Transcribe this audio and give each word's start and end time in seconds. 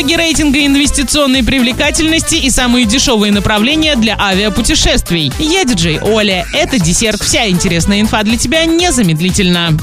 итоги 0.00 0.14
рейтинга 0.14 0.64
инвестиционной 0.64 1.44
привлекательности 1.44 2.36
и 2.36 2.48
самые 2.48 2.86
дешевые 2.86 3.32
направления 3.32 3.96
для 3.96 4.16
авиапутешествий. 4.18 5.30
Я 5.38 5.64
диджей 5.64 6.00
Оля. 6.00 6.46
Это 6.54 6.78
десерт. 6.78 7.20
Вся 7.22 7.46
интересная 7.50 8.00
инфа 8.00 8.22
для 8.22 8.38
тебя 8.38 8.64
незамедлительно. 8.64 9.76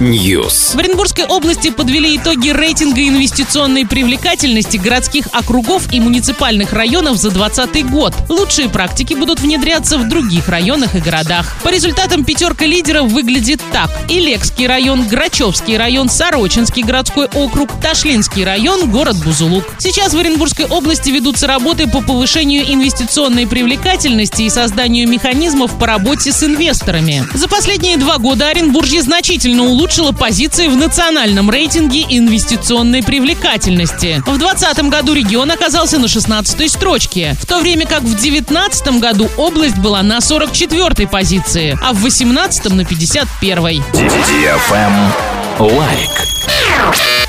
News. 0.00 0.74
В 0.74 0.78
Оренбургской 0.78 1.26
области 1.26 1.70
подвели 1.70 2.16
итоги 2.16 2.48
рейтинга 2.48 3.06
инвестиционной 3.06 3.86
привлекательности 3.86 4.78
городских 4.78 5.26
округов 5.32 5.92
и 5.92 6.00
муниципальных 6.00 6.72
районов 6.72 7.18
за 7.18 7.30
2020 7.30 7.90
год. 7.90 8.14
Лучшие 8.30 8.70
практики 8.70 9.12
будут 9.12 9.40
внедряться 9.40 9.98
в 9.98 10.08
других 10.08 10.48
районах 10.48 10.94
и 10.94 11.00
городах. 11.00 11.54
По 11.62 11.68
результатам 11.68 12.24
пятерка 12.24 12.64
лидеров 12.64 13.12
выглядит 13.12 13.60
так. 13.72 13.90
Илекский 14.08 14.66
район, 14.66 15.06
Грачевский 15.06 15.76
район, 15.76 16.08
Сорочинский 16.08 16.82
городской 16.82 17.26
округ, 17.34 17.78
Ташлинский 18.06 18.44
район, 18.44 18.88
город 18.88 19.16
Бузулук. 19.24 19.64
Сейчас 19.78 20.14
в 20.14 20.18
Оренбургской 20.18 20.64
области 20.66 21.10
ведутся 21.10 21.48
работы 21.48 21.88
по 21.88 22.00
повышению 22.00 22.62
инвестиционной 22.72 23.48
привлекательности 23.48 24.42
и 24.42 24.48
созданию 24.48 25.08
механизмов 25.08 25.76
по 25.76 25.88
работе 25.88 26.30
с 26.30 26.44
инвесторами. 26.44 27.26
За 27.34 27.48
последние 27.48 27.96
два 27.96 28.18
года 28.18 28.46
Оренбуржье 28.46 29.02
значительно 29.02 29.64
улучшило 29.64 30.12
позиции 30.12 30.68
в 30.68 30.76
национальном 30.76 31.50
рейтинге 31.50 32.04
инвестиционной 32.08 33.02
привлекательности. 33.02 34.22
В 34.24 34.38
2020 34.38 34.88
году 34.88 35.12
регион 35.12 35.50
оказался 35.50 35.98
на 35.98 36.06
16 36.06 36.70
строчке, 36.70 37.34
в 37.42 37.44
то 37.44 37.58
время 37.58 37.86
как 37.86 38.02
в 38.02 38.14
2019 38.14 39.00
году 39.00 39.28
область 39.36 39.78
была 39.78 40.04
на 40.04 40.20
44 40.20 41.08
позиции, 41.08 41.76
а 41.82 41.92
в 41.92 42.00
2018 42.00 42.70
на 42.70 42.84
51. 42.84 43.82
Лайк. 45.58 46.26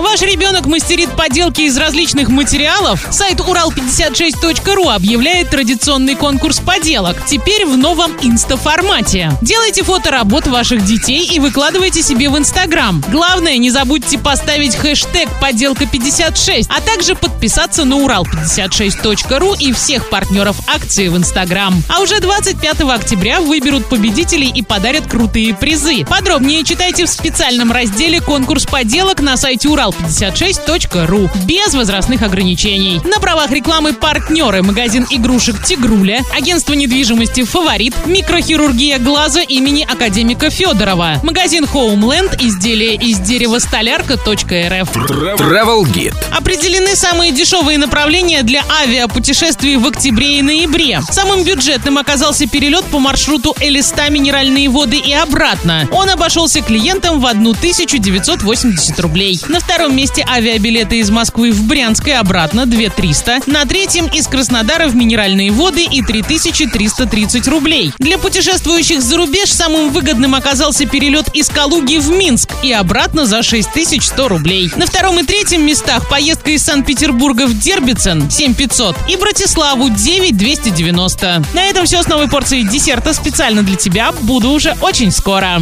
Ваш 0.00 0.22
ребенок 0.22 0.64
мастерит 0.64 1.10
поделки 1.14 1.60
из 1.60 1.76
различных 1.76 2.28
материалов? 2.30 3.06
Сайт 3.10 3.38
урал56.ру 3.40 4.88
объявляет 4.88 5.50
традиционный 5.50 6.14
конкурс 6.14 6.58
поделок. 6.58 7.26
Теперь 7.26 7.66
в 7.66 7.76
новом 7.76 8.16
инста-формате. 8.22 9.30
Делайте 9.42 9.82
фото 9.82 10.10
работ 10.10 10.46
ваших 10.46 10.86
детей 10.86 11.26
и 11.26 11.38
выкладывайте 11.38 12.02
себе 12.02 12.30
в 12.30 12.38
Инстаграм. 12.38 13.04
Главное, 13.08 13.58
не 13.58 13.70
забудьте 13.70 14.18
поставить 14.18 14.74
хэштег 14.74 15.28
«Поделка56», 15.40 16.66
а 16.70 16.80
также 16.80 17.14
подписаться 17.14 17.84
на 17.84 17.96
урал56.ру 17.96 19.54
и 19.60 19.72
всех 19.72 20.08
партнеров 20.08 20.56
акции 20.66 21.08
в 21.08 21.16
Инстаграм. 21.18 21.74
А 21.88 22.00
уже 22.00 22.20
25 22.20 22.80
октября 22.80 23.42
выберут 23.42 23.86
победителей 23.86 24.50
и 24.52 24.62
подарят 24.62 25.06
крутые 25.06 25.54
призы. 25.54 26.06
Подробнее 26.06 26.64
читайте 26.64 27.04
в 27.04 27.10
специальном 27.10 27.70
разделе 27.70 28.22
«Конкурс 28.22 28.64
поделок» 28.64 29.20
на 29.20 29.36
сайте 29.36 29.68
урал56.ру 29.90 31.30
без 31.44 31.74
возрастных 31.74 32.22
ограничений. 32.22 33.00
На 33.04 33.18
правах 33.20 33.50
рекламы 33.50 33.92
партнеры 33.92 34.62
магазин 34.62 35.06
игрушек 35.10 35.62
«Тигруля», 35.64 36.20
агентство 36.36 36.74
недвижимости 36.74 37.44
«Фаворит», 37.44 37.94
микрохирургия 38.06 38.98
глаза 38.98 39.40
имени 39.40 39.86
академика 39.88 40.50
Федорова, 40.50 41.20
магазин 41.22 41.66
«Хоумленд», 41.66 42.40
изделия 42.40 42.94
из 42.94 43.18
дерева 43.18 43.58
столярка.рф. 43.58 44.96
Travel 44.96 45.82
Guide. 45.84 46.14
Определены 46.36 46.94
самые 46.96 47.32
дешевые 47.32 47.78
направления 47.78 48.42
для 48.42 48.62
авиапутешествий 48.82 49.76
в 49.76 49.86
октябре 49.86 50.38
и 50.38 50.42
ноябре. 50.42 51.00
Самым 51.10 51.44
бюджетным 51.44 51.98
оказался 51.98 52.46
перелет 52.46 52.84
по 52.86 52.98
маршруту 52.98 53.54
Элиста 53.60 54.08
Минеральные 54.10 54.68
воды 54.68 54.98
и 54.98 55.12
обратно. 55.12 55.88
Он 55.92 56.08
обошелся 56.08 56.60
клиентам 56.60 57.20
в 57.20 57.26
1980 57.26 59.00
рублей. 59.00 59.40
На 59.48 59.60
втором 59.80 59.96
месте 59.96 60.22
авиабилеты 60.28 60.98
из 60.98 61.08
Москвы 61.08 61.52
в 61.52 61.66
Брянск 61.66 62.06
и 62.08 62.10
обратно 62.10 62.66
2300. 62.66 63.44
На 63.46 63.64
третьем 63.64 64.08
из 64.08 64.26
Краснодара 64.26 64.88
в 64.88 64.94
Минеральные 64.94 65.52
воды 65.52 65.86
и 65.90 66.02
3330 66.02 67.48
рублей. 67.48 67.90
Для 67.98 68.18
путешествующих 68.18 69.00
за 69.00 69.16
рубеж 69.16 69.50
самым 69.50 69.88
выгодным 69.88 70.34
оказался 70.34 70.84
перелет 70.84 71.34
из 71.34 71.48
Калуги 71.48 71.96
в 71.96 72.10
Минск 72.10 72.52
и 72.62 72.70
обратно 72.72 73.24
за 73.24 73.42
6100 73.42 74.28
рублей. 74.28 74.70
На 74.76 74.84
втором 74.84 75.18
и 75.18 75.22
третьем 75.22 75.64
местах 75.64 76.10
поездка 76.10 76.50
из 76.50 76.62
Санкт-Петербурга 76.62 77.46
в 77.46 77.58
Дербицен 77.58 78.30
7500 78.30 78.96
и 79.08 79.16
Братиславу 79.16 79.88
9290. 79.88 81.42
На 81.54 81.64
этом 81.64 81.86
все 81.86 82.02
с 82.02 82.06
новой 82.06 82.28
порцией 82.28 82.68
десерта 82.68 83.14
специально 83.14 83.62
для 83.62 83.76
тебя. 83.76 84.12
Буду 84.20 84.50
уже 84.50 84.76
очень 84.82 85.10
скоро. 85.10 85.58